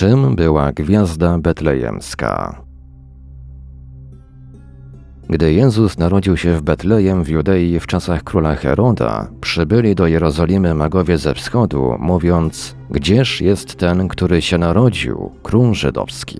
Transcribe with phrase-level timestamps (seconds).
[0.00, 2.62] Czym była gwiazda betlejemska?
[5.28, 10.74] Gdy Jezus narodził się w Betlejem w Judei w czasach króla Heroda, przybyli do Jerozolimy
[10.74, 16.38] magowie ze wschodu, mówiąc: Gdzież jest ten, który się narodził, król żydowski?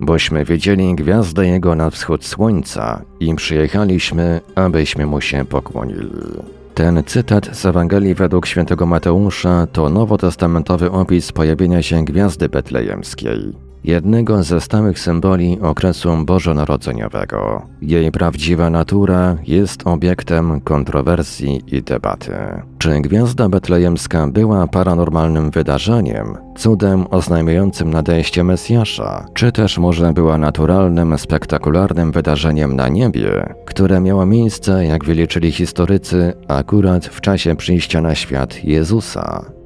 [0.00, 6.59] Bośmy widzieli gwiazdę jego na wschód słońca i przyjechaliśmy, abyśmy mu się pokłonili.
[6.80, 14.42] Ten cytat z Ewangelii według świętego Mateusza to nowotestamentowy opis pojawienia się gwiazdy betlejemskiej jednego
[14.42, 17.62] ze stałych symboli okresu bożonarodzeniowego.
[17.82, 22.32] Jej prawdziwa natura jest obiektem kontrowersji i debaty.
[22.78, 31.18] Czy gwiazda betlejemska była paranormalnym wydarzeniem, cudem oznajmiającym nadejście Mesjasza, czy też może była naturalnym,
[31.18, 38.14] spektakularnym wydarzeniem na niebie, które miało miejsce, jak wyliczyli historycy, akurat w czasie przyjścia na
[38.14, 39.59] świat Jezusa?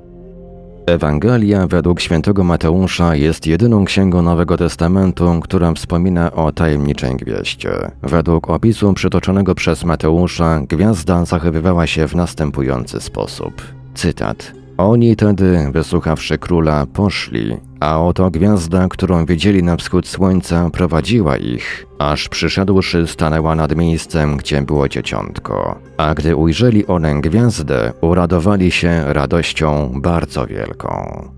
[0.87, 7.71] Ewangelia według świętego Mateusza jest jedyną księgą Nowego Testamentu, która wspomina o tajemniczej gwieździe.
[8.02, 13.62] Według opisu przytoczonego przez Mateusza, gwiazda zachowywała się w następujący sposób.
[13.95, 14.52] Cytat.
[14.79, 21.87] Oni tedy, wysłuchawszy króla, poszli, a oto gwiazda, którą widzieli na wschód słońca, prowadziła ich,
[21.99, 25.79] aż przyszedłszy stanęła nad miejscem, gdzie było dzieciątko.
[25.96, 30.88] A gdy ujrzeli one gwiazdę, uradowali się radością bardzo wielką.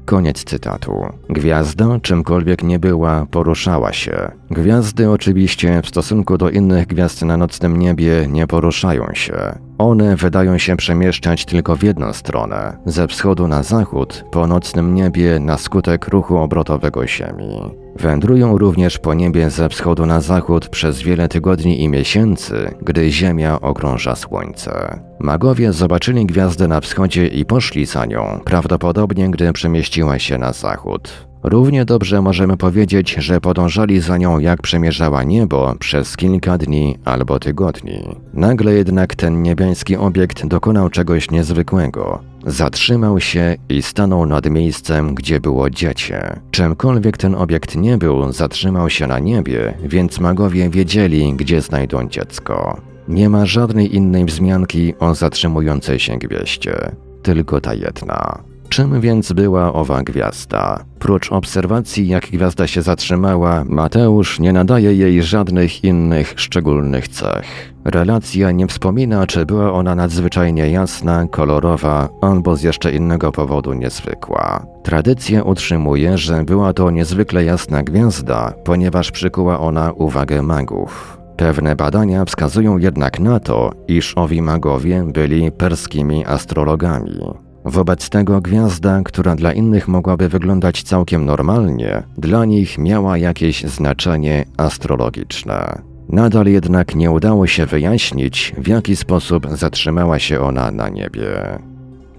[0.04, 1.06] Koniec cytatu.
[1.30, 4.30] Gwiazda, czymkolwiek nie była, poruszała się.
[4.50, 9.58] Gwiazdy oczywiście w stosunku do innych gwiazd na nocnym niebie nie poruszają się.
[9.78, 15.40] One wydają się przemieszczać tylko w jedną stronę, ze wschodu na zachód, po nocnym niebie
[15.40, 17.85] na skutek ruchu obrotowego Ziemi.
[18.00, 23.60] Wędrują również po niebie ze wschodu na zachód przez wiele tygodni i miesięcy, gdy Ziemia
[23.60, 25.00] okrąża Słońce.
[25.20, 31.26] Magowie zobaczyli gwiazdę na wschodzie i poszli za nią, prawdopodobnie gdy przemieściła się na zachód.
[31.42, 37.38] Równie dobrze możemy powiedzieć, że podążali za nią jak przemierzała niebo przez kilka dni albo
[37.38, 38.16] tygodni.
[38.34, 42.20] Nagle jednak ten niebiański obiekt dokonał czegoś niezwykłego.
[42.46, 46.40] Zatrzymał się i stanął nad miejscem, gdzie było dziecię.
[46.50, 52.80] Czymkolwiek ten obiekt nie był, zatrzymał się na niebie, więc magowie wiedzieli, gdzie znajdą dziecko.
[53.08, 56.76] Nie ma żadnej innej wzmianki o zatrzymującej się gwieździe,
[57.22, 58.42] tylko ta jedna.
[58.68, 60.84] Czym więc była owa gwiazda?
[60.98, 67.74] Prócz obserwacji, jak gwiazda się zatrzymała, Mateusz nie nadaje jej żadnych innych szczególnych cech.
[67.84, 74.66] Relacja nie wspomina, czy była ona nadzwyczajnie jasna, kolorowa albo z jeszcze innego powodu niezwykła.
[74.86, 81.18] Tradycja utrzymuje, że była to niezwykle jasna gwiazda, ponieważ przykuła ona uwagę magów.
[81.36, 87.20] Pewne badania wskazują jednak na to, iż owi magowie byli perskimi astrologami.
[87.64, 94.44] Wobec tego gwiazda, która dla innych mogłaby wyglądać całkiem normalnie, dla nich miała jakieś znaczenie
[94.56, 95.82] astrologiczne.
[96.08, 101.58] Nadal jednak nie udało się wyjaśnić, w jaki sposób zatrzymała się ona na niebie.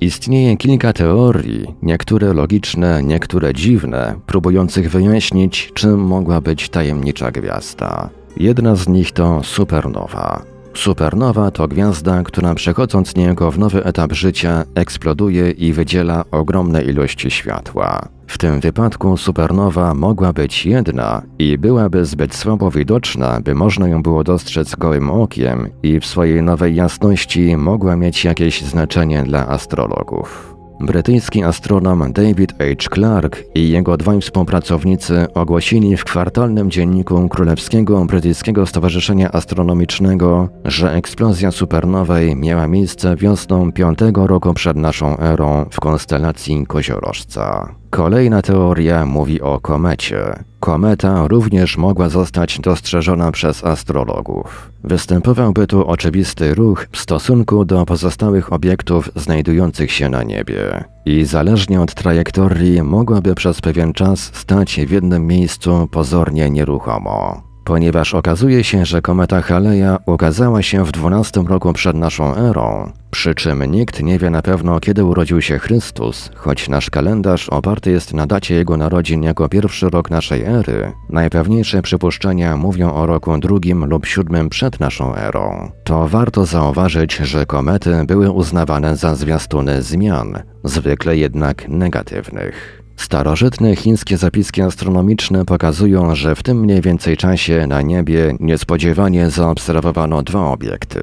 [0.02, 8.10] Istnieje kilka teorii, niektóre logiczne, niektóre dziwne, próbujących wyjaśnić, czym mogła być tajemnicza gwiazda.
[8.38, 10.42] Jedna z nich to supernowa.
[10.74, 17.32] Supernowa to gwiazda, która przechodząc niego w nowy etap życia eksploduje i wydziela ogromne ilości
[17.32, 18.17] światła.
[18.28, 24.04] W tym wypadku supernowa mogła być jedna i byłaby zbyt słabo widoczna, by można ją
[24.04, 30.58] było dostrzec gołym okiem i w swojej nowej jasności mogła mieć jakieś znaczenie dla astrologów.
[30.80, 32.90] Brytyjski astronom David H.
[32.96, 41.52] Clark i jego dwaj współpracownicy ogłosili w kwartalnym dzienniku Królewskiego Brytyjskiego Stowarzyszenia Astronomicznego, że eksplozja
[41.52, 47.76] supernowej miała miejsce wiosną piątego roku przed naszą erą w konstelacji Koziorożca.
[47.90, 50.44] Kolejna teoria mówi o komecie.
[50.60, 54.72] Kometa również mogła zostać dostrzeżona przez astrologów.
[54.84, 61.82] Występowałby tu oczywisty ruch w stosunku do pozostałych obiektów znajdujących się na niebie i zależnie
[61.82, 68.86] od trajektorii mogłaby przez pewien czas stać w jednym miejscu pozornie nieruchomo ponieważ okazuje się,
[68.86, 74.20] że kometa Haleja ukazała się w 12 roku przed naszą erą, przy czym nikt nie
[74.20, 78.78] wie na pewno, kiedy urodził się Chrystus, choć nasz kalendarz oparty jest na dacie jego
[78.78, 80.92] narodzin jako pierwszy rok naszej ery.
[81.10, 85.72] Najpewniejsze przypuszczenia mówią o roku drugim lub siódmym przed naszą erą.
[85.84, 92.84] To warto zauważyć, że komety były uznawane za zwiastuny zmian, zwykle jednak negatywnych.
[92.96, 100.24] Starożytne chińskie zapiski astronomiczne pokazują, że w tym mniej więcej czasie na niebie niespodziewanie zaobserwowano
[100.24, 101.02] dwa obiekty.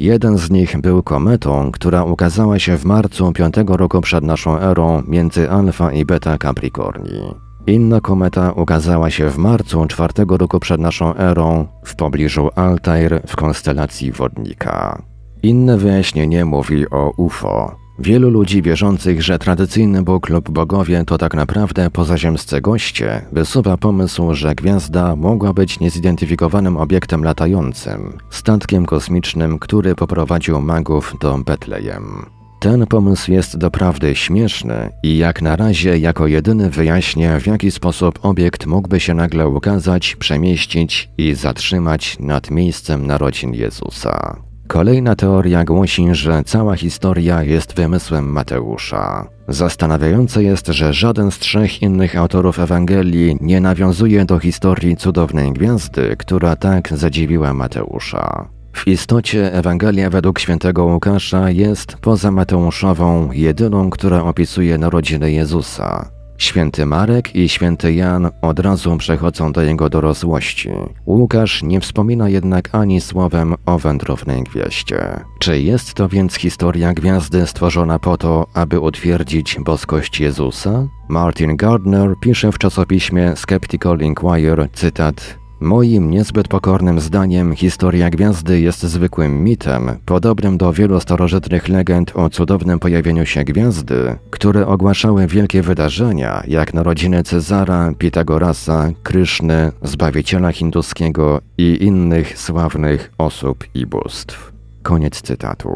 [0.00, 5.02] Jeden z nich był kometą, która ukazała się w marcu 5 roku przed naszą erą
[5.06, 7.34] między Alfa i Beta Capricorni.
[7.66, 13.36] Inna kometa ukazała się w marcu czwartego roku przed naszą erą w pobliżu Altair w
[13.36, 15.02] konstelacji Wodnika.
[15.42, 17.76] Inne wyjaśnienie mówi o UFO.
[18.02, 24.34] Wielu ludzi wierzących, że tradycyjny Bóg lub bogowie to tak naprawdę pozaziemscy goście, wysuwa pomysł,
[24.34, 32.26] że gwiazda mogła być niezidentyfikowanym obiektem latającym, statkiem kosmicznym, który poprowadził magów do Betlejem.
[32.60, 38.18] Ten pomysł jest doprawdy śmieszny i jak na razie jako jedyny wyjaśnia, w jaki sposób
[38.22, 44.49] obiekt mógłby się nagle ukazać, przemieścić i zatrzymać nad miejscem narodzin Jezusa.
[44.70, 49.26] Kolejna teoria głosi, że cała historia jest wymysłem Mateusza.
[49.48, 56.16] Zastanawiające jest, że żaden z trzech innych autorów Ewangelii nie nawiązuje do historii cudownej gwiazdy,
[56.18, 58.48] która tak zadziwiła Mateusza.
[58.72, 66.19] W istocie Ewangelia według świętego Łukasza jest poza Mateuszową jedyną, która opisuje narodziny Jezusa.
[66.40, 70.70] Święty Marek i święty Jan od razu przechodzą do jego dorosłości.
[71.06, 75.20] Łukasz nie wspomina jednak ani słowem o wędrownej gwieździe.
[75.38, 80.86] Czy jest to więc historia gwiazdy stworzona po to, aby utwierdzić boskość Jezusa?
[81.08, 88.82] Martin Gardner pisze w czasopiśmie Skeptical Inquirer, cytat Moim niezbyt pokornym zdaniem historia gwiazdy jest
[88.82, 95.62] zwykłym mitem, podobnym do wielu starożytnych legend o cudownym pojawieniu się gwiazdy, które ogłaszały wielkie
[95.62, 104.52] wydarzenia, jak narodziny Cezara, Pitagorasa, Kryszny, Zbawiciela hinduskiego i innych sławnych osób i bóstw.
[104.82, 105.70] Koniec cytatu.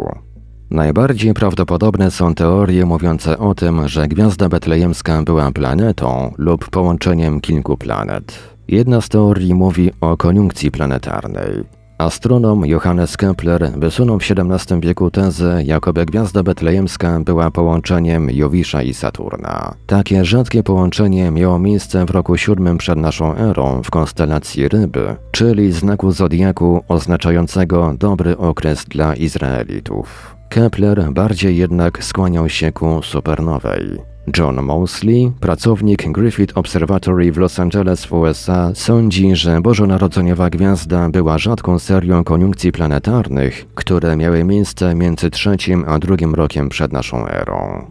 [0.70, 7.76] Najbardziej prawdopodobne są teorie mówiące o tym, że gwiazda betlejemska była planetą lub połączeniem kilku
[7.76, 8.53] planet.
[8.68, 11.64] Jedna z teorii mówi o koniunkcji planetarnej.
[11.98, 18.94] Astronom Johannes Kepler wysunął w XVII wieku tezę, jakoby gwiazda betlejemska była połączeniem Jowisza i
[18.94, 19.74] Saturna.
[19.86, 25.72] Takie rzadkie połączenie miało miejsce w roku VII przed naszą erą w konstelacji Ryby, czyli
[25.72, 30.36] znaku zodiaku oznaczającego dobry okres dla Izraelitów.
[30.48, 34.13] Kepler bardziej jednak skłaniał się ku supernowej.
[34.38, 41.38] John Mosley, pracownik Griffith Observatory w Los Angeles w USA, sądzi, że bożonarodzeniowa gwiazda była
[41.38, 47.86] rzadką serią koniunkcji planetarnych, które miały miejsce między trzecim a drugim rokiem przed naszą erą.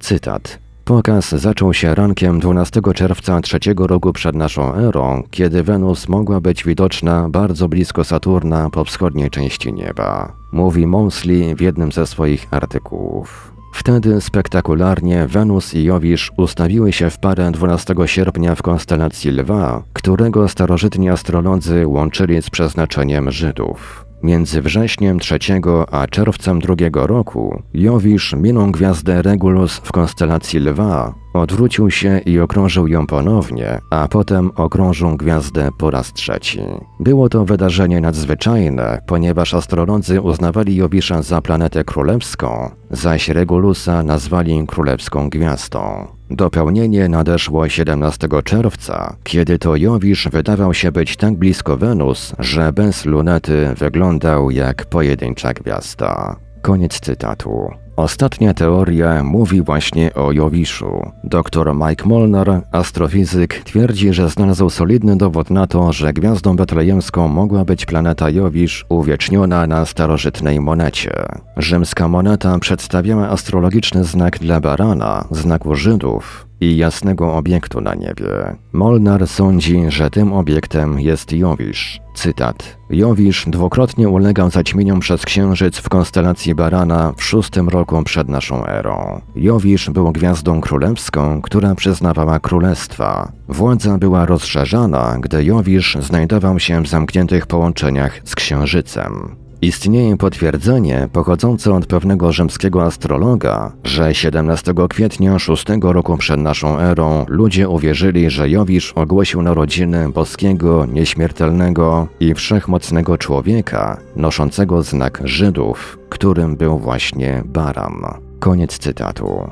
[0.00, 0.58] Cytat.
[0.84, 6.64] Pokaz zaczął się rankiem 12 czerwca trzeciego roku przed naszą erą, kiedy Wenus mogła być
[6.64, 13.55] widoczna bardzo blisko Saturna po wschodniej części nieba, mówi Mosley w jednym ze swoich artykułów.
[13.76, 20.48] Wtedy spektakularnie Wenus i Jowisz ustawiły się w parę 12 sierpnia w konstelacji Lwa, którego
[20.48, 24.06] starożytni astrolodzy łączyli z przeznaczeniem Żydów.
[24.22, 31.90] Między wrześniem trzeciego a czerwcem drugiego roku Jowisz minął gwiazdę Regulus w konstelacji Lwa, odwrócił
[31.90, 36.60] się i okrążył ją ponownie, a potem okrążył gwiazdę po raz trzeci.
[37.00, 45.30] Było to wydarzenie nadzwyczajne, ponieważ astrolodzy uznawali Jowisza za planetę królewską, zaś Regulusa nazwali królewską
[45.30, 46.06] gwiazdą.
[46.30, 53.04] Dopełnienie nadeszło 17 czerwca, kiedy to Jowisz wydawał się być tak blisko Wenus, że bez
[53.04, 56.36] lunety wyglądał jak pojedyncza gwiazda.
[56.62, 57.85] Koniec cytatu.
[57.96, 61.10] Ostatnia teoria mówi właśnie o Jowiszu.
[61.24, 67.64] Dr Mike Molnar, astrofizyk, twierdzi, że znalazł solidny dowód na to, że gwiazdą betlejemską mogła
[67.64, 71.12] być planeta Jowisz uwieczniona na starożytnej monecie.
[71.56, 78.56] Rzymska moneta przedstawiała astrologiczny znak dla barana, znaku Żydów, i jasnego obiektu na niebie.
[78.72, 82.00] Molnar sądzi, że tym obiektem jest Jowisz.
[82.14, 82.76] Cytat.
[82.90, 89.20] Jowisz dwukrotnie ulegał zaćmieniom przez księżyc w konstelacji Barana w szóstym roku przed naszą erą.
[89.36, 93.32] Jowisz był gwiazdą królewską, która przyznawała królestwa.
[93.48, 99.45] Władza była rozszerzana, gdy Jowisz znajdował się w zamkniętych połączeniach z księżycem.
[99.62, 107.24] Istnieje potwierdzenie pochodzące od pewnego rzymskiego astrologa, że 17 kwietnia 6 roku przed naszą erą
[107.28, 116.56] ludzie uwierzyli, że Jowisz ogłosił narodziny boskiego, nieśmiertelnego i wszechmocnego człowieka, noszącego znak Żydów, którym
[116.56, 118.04] był właśnie Baran.
[118.38, 119.50] Koniec cytatu.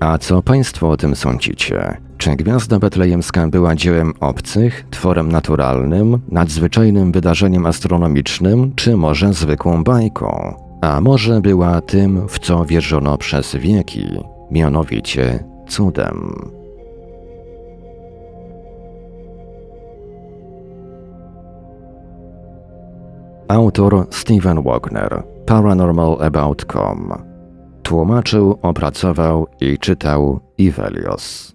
[0.00, 1.96] A co Państwo o tym sądzicie?
[2.22, 10.54] Czy gwiazda betlejemska była dziełem obcych, tworem naturalnym, nadzwyczajnym wydarzeniem astronomicznym, czy może zwykłą bajką?
[10.80, 14.06] A może była tym, w co wierzono przez wieki,
[14.50, 16.34] mianowicie cudem?
[23.48, 27.12] Autor Steven Wagner, paranormalabout.com
[27.82, 31.51] Tłumaczył, opracował i czytał Ivelios.